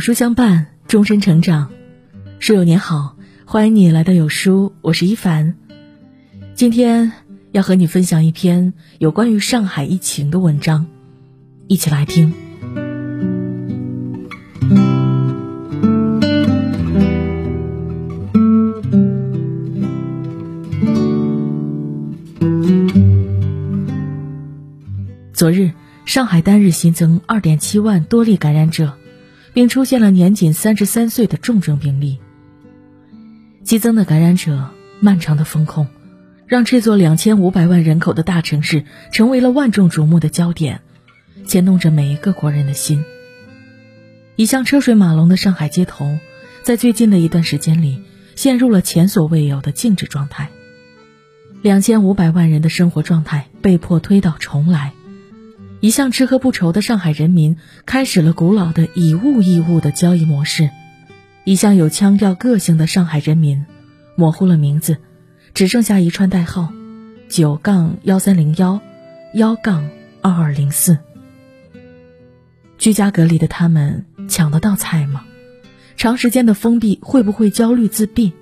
[0.00, 1.70] 有书相伴，终身成长。
[2.38, 5.56] 书友您好，欢迎你来到有书，我是一凡。
[6.54, 7.12] 今天
[7.52, 10.86] 要和你分享一篇有关于上海疫情的文章，
[11.66, 12.32] 一起来听。
[25.34, 25.72] 昨日，
[26.06, 28.94] 上海单日新增二点七万多例感染者，
[29.52, 32.18] 并出现了年仅三十三岁的重症病例。
[33.62, 35.86] 激增的感染者，漫长的封控，
[36.46, 40.80] 让这座两千五百万人口的大城市成为了万众瞩目的焦点，
[41.46, 43.04] 牵动着每一个国人的心。
[44.36, 46.18] 一向车水马龙的上海街头，
[46.62, 48.02] 在最近的一段时间里，
[48.34, 50.48] 陷入了前所未有的静止状态。
[51.62, 54.94] 两千五百万人的生活状态被迫推倒重来。
[55.80, 60.68] 一向吃喝不愁的上海人民开始了古老的以物易物的交易模式，
[61.44, 63.64] 一向有腔调个性的上海人民
[64.14, 64.98] 模糊了名字，
[65.54, 66.70] 只剩下一串代号：
[67.30, 68.78] 九杠幺三零幺，
[69.32, 69.88] 幺杠
[70.20, 70.98] 二二零四。
[72.76, 75.24] 居家隔离的他们抢得到菜吗？
[75.96, 78.34] 长时间的封闭会不会焦虑自闭？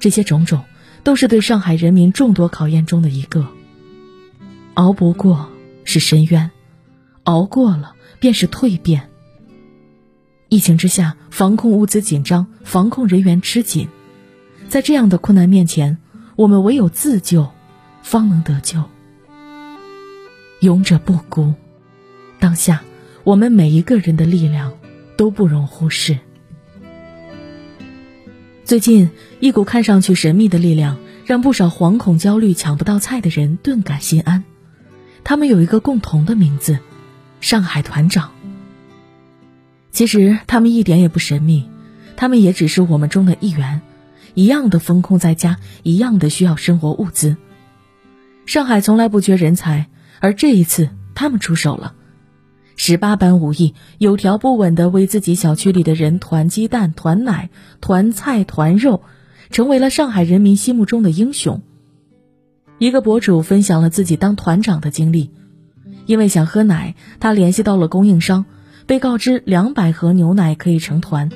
[0.00, 0.64] 这些种种，
[1.04, 3.46] 都是对上海人民众多考验中的一个。
[4.72, 5.50] 熬不过。
[5.88, 6.50] 是深渊，
[7.22, 9.08] 熬过了便是蜕变。
[10.50, 13.88] 疫情之下，防控物资紧张，防控人员吃紧，
[14.68, 15.96] 在这样的困难面前，
[16.36, 17.48] 我们唯有自救，
[18.02, 18.84] 方能得救。
[20.60, 21.54] 勇者不孤，
[22.38, 22.82] 当下
[23.24, 24.74] 我们每一个人的力量
[25.16, 26.18] 都不容忽视。
[28.62, 29.08] 最近，
[29.40, 34.44] 一股看上去神秘的力量，让不少惶恐、焦虑、抢不到菜的人顿感心安。
[35.24, 36.78] 他们有一个共同的名字，
[37.40, 38.30] 上海团长。
[39.90, 41.68] 其实他们一点也不神秘，
[42.16, 43.80] 他们也只是我们中的一员，
[44.34, 47.36] 一样的封控在家，一样的需要生活物资。
[48.46, 49.88] 上海从来不缺人才，
[50.20, 51.94] 而这一次他们出手了，
[52.76, 57.50] 十八般武艺，有条不紊的为自己小区里的人团鸡蛋、团奶、
[57.80, 59.02] 团菜、团肉，
[59.50, 61.62] 成为了上海人民心目中的英雄。
[62.78, 65.32] 一个博主分享了自己当团长的经历，
[66.06, 68.44] 因为想喝奶，他联系到了供应商，
[68.86, 71.30] 被告知两百盒牛奶可以成团，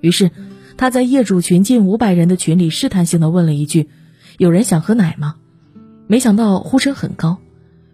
[0.00, 0.30] 于是
[0.78, 3.90] 他在业主群近五百人的群里试探性的问了一句
[4.38, 5.34] ：“有人想喝奶吗？”
[6.08, 7.36] 没想到呼声很高，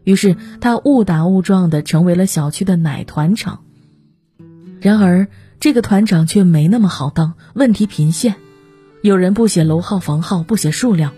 [0.04, 3.64] 于是他误打误撞的成为了小区的奶团长。
[4.80, 5.26] 然而
[5.58, 8.36] 这个团长却没那么好当，问题频现，
[9.02, 11.12] 有人不写楼号房号，不写数量。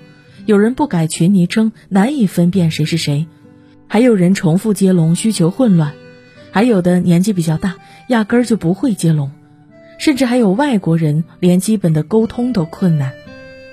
[0.46, 3.26] 有人不改群昵称，难以分辨谁是谁；
[3.88, 5.90] 还有人重复接龙，需求混乱；
[6.52, 7.74] 还有的年纪比较大，
[8.08, 9.30] 压根儿就不会接龙；
[9.98, 13.12] 甚至还有外国人，连基本的沟通都困难。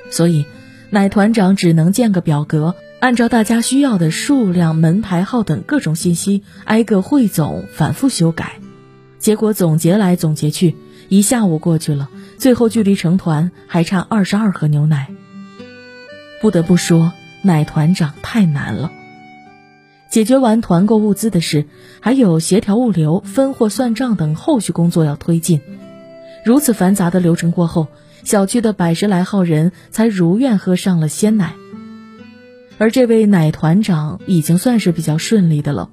[0.09, 0.45] 所以，
[0.89, 8.53] 奶团长只能建个表格，按照大家需要的数量、门牌号等各种信息，挨个汇总，反复修改。
[9.19, 10.75] 结果总结来总结去，
[11.07, 15.11] 一下午过去了，最后距离成团还差二十二盒牛奶。
[16.43, 18.91] 不得不说，奶团长太难了。
[20.09, 21.67] 解决完团购物资的事，
[22.01, 25.61] 还有协调物流、分货、算账等后续工作要推进。
[26.43, 27.87] 如此繁杂的流程过后，
[28.25, 31.53] 小区的百十来号人才如愿喝上了鲜奶。
[32.77, 35.89] 而这位奶团长已经算是比较顺利的了。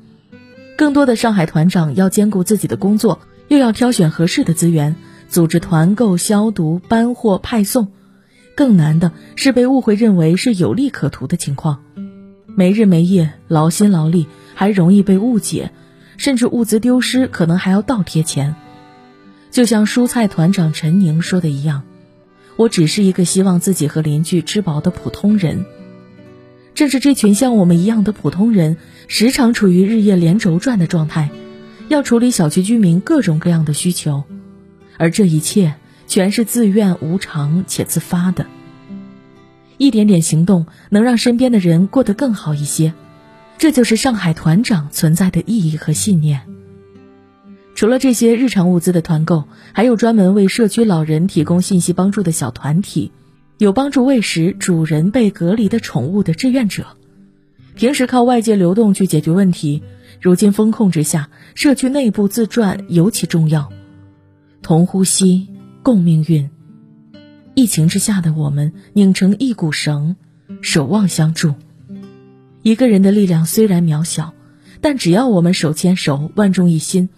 [0.77, 4.97] 更多的上海团长要兼顾自己的工作，又要挑选合适的资源，
[5.29, 7.93] 组织团购、消毒、搬货、派送。
[8.61, 11.83] 更难的是被误会认为是有利可图的情况，
[12.45, 15.73] 没日没夜劳心劳力，还容易被误解，
[16.19, 18.55] 甚至物资丢失，可能还要倒贴钱。
[19.51, 21.85] 就像蔬菜团长陈宁说的一样
[22.57, 25.65] ：“我只是一个希望自己和邻居吃饱的普通人。”
[26.77, 28.77] 正是这群像我们一样的普通人，
[29.09, 31.31] 时常处于日夜连轴转的状态，
[31.89, 34.25] 要处理小区居民各种各样的需求，
[34.99, 35.77] 而这一切。
[36.07, 38.47] 全是自愿、无偿且自发的，
[39.81, 42.93] 一点点行动能让身边的人过得更好一些，
[43.57, 46.43] 这就是上海团长存在的意义和信念。
[47.75, 53.11] 除了这些日常物资的团购，还有专门为社区老人提供信息帮助的小团体，
[53.57, 56.85] 有帮助喂食主人被隔离的宠物的志愿者。
[57.75, 59.83] 平时靠外界流动去解决问题，
[60.21, 63.73] 如今风控之下，社区内部自转尤其重要。
[64.61, 65.49] 同呼吸。
[65.83, 66.51] 共命运。
[67.55, 70.17] 疫情之下的我们拧成一股绳，
[70.63, 71.55] 守望相助。
[72.63, 74.35] 一个人的力量虽然渺小，
[74.81, 77.09] 但只要我们手牵手，万众一心，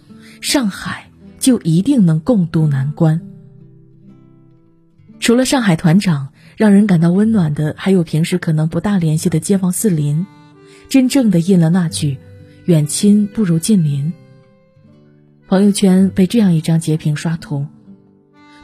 [0.41, 3.21] 上海就一定能共度难关。
[5.21, 10.27] 除了上海团长，让人感到温暖的，还有平时可能不大联系的街坊四邻，
[10.89, 12.19] 真正的应了那句
[12.67, 14.13] “远亲不如近邻”。
[15.47, 17.67] 朋友圈被这样一张截屏刷图：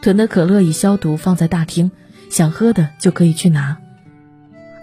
[0.01, 1.91] 囤的可乐已消毒，放在大厅，
[2.31, 3.79] 想喝的就可以去拿。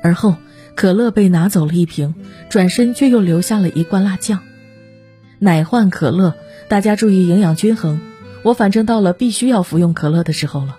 [0.04, 0.36] 而后，
[0.76, 2.16] 可乐被拿走了一瓶，
[2.50, 4.40] 转身却又留下了一罐辣酱。
[5.40, 6.36] 奶换可乐，
[6.68, 8.00] 大家注意营养均衡。
[8.44, 10.78] 我反正到了必须要服用可乐的时候了。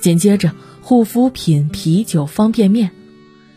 [0.00, 2.90] 紧接着，护肤品、啤酒、方便面，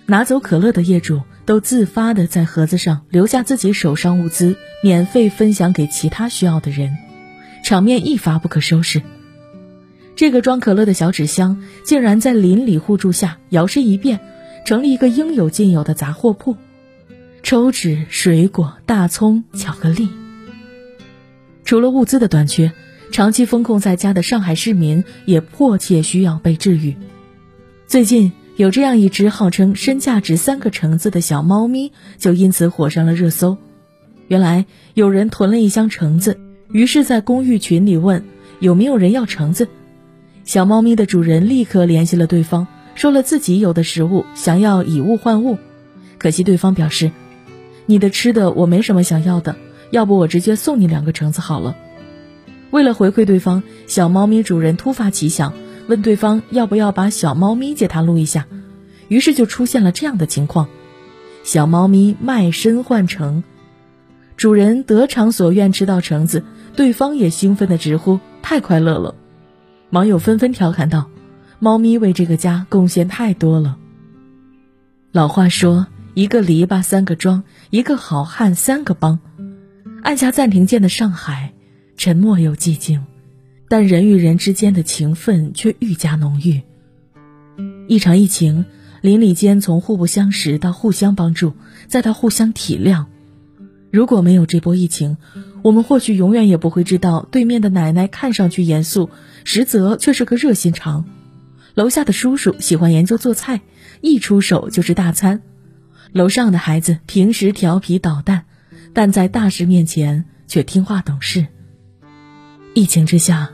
[0.06, 6.98] 拿走可乐的业主都自发的在盒子上留下自己手上物资，免费分享给其他需要的人，
[7.64, 9.02] 场面一发不可收拾。
[10.22, 14.20] 这个装可乐的小纸箱竟然在邻里互助下摇身一变，
[14.68, 16.58] 成了一个应有尽有的杂货铺，
[17.42, 20.10] 抽纸、水果、大葱、巧克力。
[21.66, 22.72] 除了物资的短缺。
[23.12, 26.96] 长期封控在家的上海市民也迫切需要被治愈。
[27.88, 33.58] 最近有这样一只号称身价值三个橙子的小猫咪，就因此火上了热搜。
[34.28, 36.40] 原来有人囤了一箱橙子，
[36.72, 38.24] 于是，在公寓群里问
[38.60, 39.68] 有没有人要橙子。
[40.44, 45.58] 小猫咪的主人立刻联系了对方，说了自己有的食物，想要以物换物。
[46.18, 47.12] 可惜对方表示
[47.86, 49.56] ：“你的吃的我没什么想要的，
[49.92, 51.76] 要不我直接送你两个橙子好了。”
[52.72, 55.54] 为了回馈对方，小猫咪主人突发奇想，
[55.88, 58.48] 问对方要不要把小猫咪借他录一下，
[59.08, 60.68] 于是就出现了这样的情况：
[61.44, 63.44] 小猫咪卖身换橙，
[64.38, 66.44] 主人得偿所愿吃到橙子，
[66.76, 69.16] 对方也兴奋的直呼太快乐了。
[69.92, 71.10] 网友纷纷调侃道
[71.60, 73.78] ：“猫咪为这个家贡献太多了。”
[75.12, 79.20] 老话说：“一个篱笆三个桩，一个好汉三个帮。”
[80.04, 81.54] 按下暂停键的上海。
[81.98, 83.04] 沉默又寂静，
[83.70, 86.64] 但人与人之间的情分却愈加浓郁。
[87.88, 88.66] 一场疫情，
[89.02, 91.54] 邻里间从互不相识到互相帮助，
[91.88, 93.06] 再到互相体谅。
[93.92, 95.18] 如果没有这波疫情，
[95.64, 99.10] 我们或许永远也不会知道，对面的奶奶看上去严肃，
[99.44, 101.04] 实则却是个热心肠；
[101.76, 103.62] 楼下的叔叔喜欢研究做菜，
[104.02, 105.40] 一出手就是大餐；
[106.12, 108.46] 楼上的孩子平时调皮捣蛋，
[108.94, 111.46] 但在大事面前却听话懂事。
[112.74, 113.52] 疫情之下，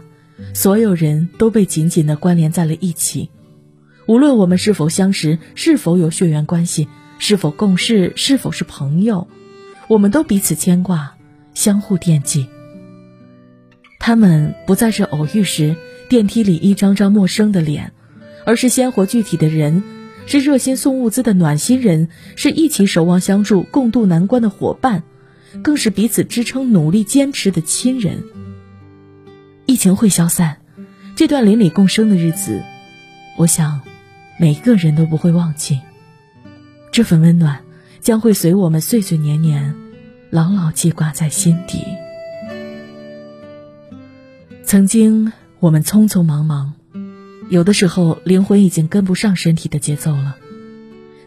[0.54, 3.30] 所有人都被紧紧的关联在了一起。
[4.06, 6.88] 无论我们是否相识，是否有血缘关系，
[7.19, 9.27] 是否共事，是否是朋友，
[9.89, 11.17] 我们都彼此牵挂，
[11.57, 12.48] 相互惦记。
[14.00, 15.75] 他们不再是偶遇时
[16.07, 17.94] 电梯里一张张陌生的脸，
[18.45, 19.81] 而是鲜活具体的人，
[20.27, 25.01] 是热心送物资的暖心人，是一起守望相助、共度难关的伙伴，
[25.63, 28.24] 更是彼此支撑、努力坚持的亲人。
[29.65, 30.57] 疫情会消散，
[31.15, 32.62] 这段邻里共生的日子，
[33.36, 33.81] 我想，
[34.39, 35.80] 每个人都不会忘记。
[36.92, 37.62] 这份温暖
[38.00, 39.75] 将会随我们岁岁年年，
[40.29, 41.83] 牢牢记挂在心底。
[44.63, 46.74] 曾经我们匆匆忙忙，
[47.50, 50.38] 有的时候灵魂已经跟不上身体的节奏了。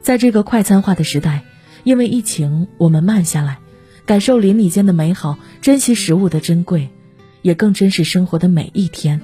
[0.02, 1.44] 在这个快餐化的时代，
[1.85, 3.58] 因为疫情，我们慢下来，
[4.06, 6.91] 感受邻里间的美好，珍惜食物的珍贵。
[7.43, 9.22] 也更珍视生活的每一天。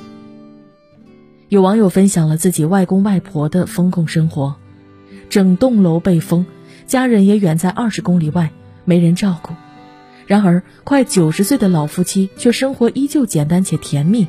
[1.50, 4.56] 有网友分享了自己外公外婆的封控生活，
[5.28, 6.46] 整栋楼被封，
[6.86, 8.52] 家人也远在二十公里外，
[8.86, 9.52] 没人照顾。
[10.26, 14.26] 然而，快九十岁的老夫妻却生活依旧简单且甜蜜。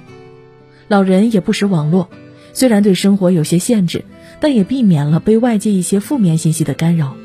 [0.88, 2.10] 老人也不识网络，
[2.54, 4.06] 虽然对生活有些限制，
[4.40, 7.16] 但也避免了被外界一些负面信息的干扰。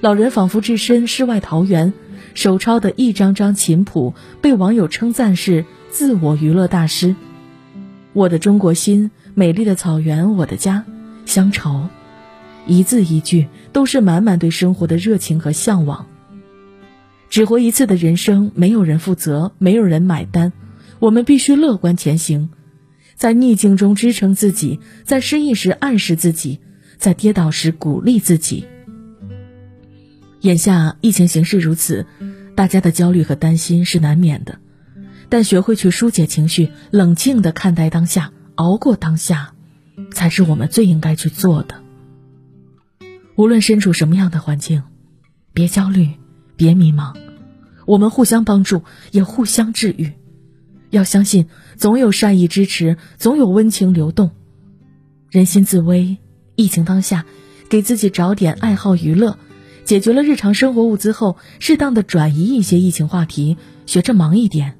[0.00, 1.92] 老人仿佛置身世外桃源，
[2.34, 5.64] 手抄的一张张琴谱被网友称赞是。
[5.92, 7.16] 自我娱乐大师，
[8.12, 10.84] 我的中国心，美丽的草原，我的家，
[11.26, 11.88] 乡愁，
[12.64, 16.06] 一字一句都是满满对生活的热情和向往。
[17.30, 20.52] 只活一次的人生，没有人负责，没有人买单，
[20.98, 22.50] 我们必须乐观前行，
[23.14, 26.58] 在逆境中支撑自己，在失意时暗示自己，
[26.98, 28.66] 在跌倒时鼓励自己。
[30.40, 32.04] 眼下疫情形势如此，
[32.56, 34.58] 大家的焦虑和担心是难免的。
[35.28, 39.54] 但学会去疏解情绪，冷静的看待当下，熬过当下，
[40.12, 41.76] 才是我们最应该去做的。
[43.36, 44.82] 无论身处什么样的环境，
[45.52, 46.08] 别焦虑，
[46.60, 47.14] 别迷茫，
[47.86, 50.12] 我们互相帮助，也互相治愈。
[50.90, 51.48] 要相信，
[51.78, 54.32] 总有善意支持，总有温情流动。
[55.30, 56.18] 人心自危，
[56.56, 57.24] 疫情当下，
[57.70, 59.38] 给自己找点爱好娱乐，
[59.86, 64.76] 解决了日常生活物资后，适当的转移一些疫情话题，学着忙一点。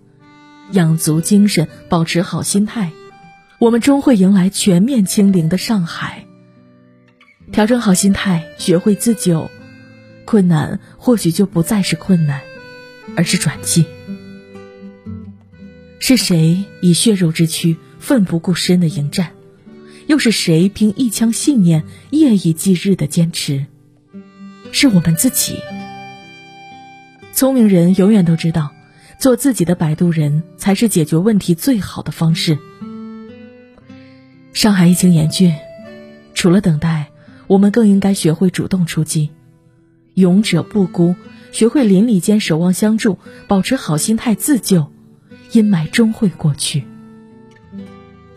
[0.72, 2.92] 养足精神，保持好心态，
[3.58, 6.26] 我们终会迎来全面清零的上海。
[7.50, 9.50] 调整好心态，学会自救，
[10.25, 12.41] 困难或许就不再是困难，
[13.17, 13.85] 而是转机。
[15.99, 19.31] 是谁以血肉之躯、奋不顾身的迎战？
[20.07, 23.67] 又是谁凭一腔信念、夜以继日的坚持？
[24.73, 25.59] 是我们自己。
[27.33, 28.73] 聪明人永远都知道，
[29.19, 32.59] 做自己的摆渡人才是解决问题最好的方式。
[34.53, 35.55] 上海疫情严峻，
[36.35, 37.11] 除了等待，
[37.47, 39.31] 我们更应该学会主动出击，
[40.14, 41.14] 勇者不孤，
[41.52, 44.93] 学会邻里间守望相助，保持好心态自救，
[45.52, 46.85] 阴霾终会过去。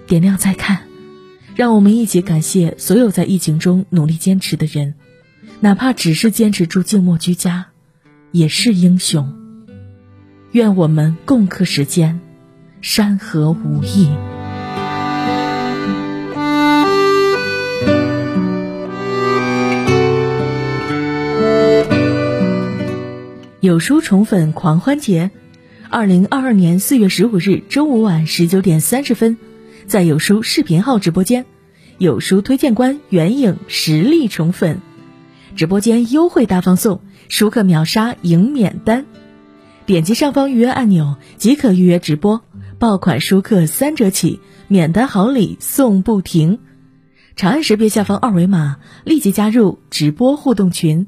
[0.07, 0.83] 点亮再看，
[1.55, 4.95] 让我们一起感谢所有在疫情中努力坚持的人，
[5.59, 7.67] 哪怕只是坚持住静默居家。
[8.33, 9.31] 也是英雄。
[10.53, 12.19] 愿我们共克时艰，
[12.81, 14.09] 山河无益。
[23.63, 25.31] 有书宠粉狂欢节，
[25.89, 29.37] 二零二二年四月十五日中午晚十九点三十分，
[29.87, 31.45] 在有书视频号直播间，
[31.97, 34.81] 有书推荐官袁颖实力宠粉，
[35.55, 36.99] 直播间优惠大放送。
[37.29, 39.05] 舒克秒杀赢免单，
[39.85, 42.41] 点击上方预约按钮即可预约直播，
[42.79, 46.59] 爆款舒克三折起，免单好礼送不停。
[47.37, 51.07] 长按识别下方二维码，立即加入直播互动群。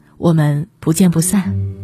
[0.21, 1.80] 我们不见不散。